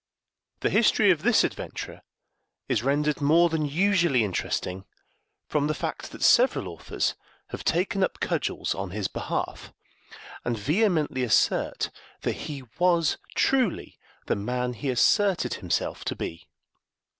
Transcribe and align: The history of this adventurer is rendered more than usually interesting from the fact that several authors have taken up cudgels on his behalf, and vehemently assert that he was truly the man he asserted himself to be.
The 0.61 0.71
history 0.71 1.11
of 1.11 1.21
this 1.21 1.43
adventurer 1.43 2.01
is 2.67 2.81
rendered 2.81 3.21
more 3.21 3.49
than 3.49 3.67
usually 3.67 4.23
interesting 4.23 4.83
from 5.47 5.67
the 5.67 5.75
fact 5.75 6.09
that 6.11 6.23
several 6.23 6.69
authors 6.69 7.13
have 7.49 7.63
taken 7.63 8.03
up 8.03 8.19
cudgels 8.19 8.73
on 8.73 8.89
his 8.89 9.07
behalf, 9.07 9.71
and 10.43 10.57
vehemently 10.57 11.21
assert 11.21 11.91
that 12.21 12.33
he 12.49 12.63
was 12.79 13.19
truly 13.35 13.99
the 14.25 14.35
man 14.35 14.73
he 14.73 14.89
asserted 14.89 15.53
himself 15.53 16.03
to 16.05 16.15
be. 16.15 16.47